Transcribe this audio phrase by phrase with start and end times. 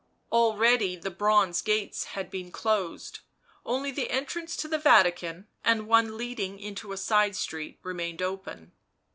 [0.31, 3.19] Already the bronze gates had been closed;
[3.63, 8.71] only the entrance to the Vatican and one leading into a side street remained open.